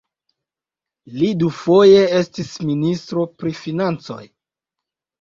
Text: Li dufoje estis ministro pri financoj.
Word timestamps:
Li 1.17 1.29
dufoje 1.43 2.01
estis 2.23 2.51
ministro 2.73 3.29
pri 3.39 3.57
financoj. 3.63 4.23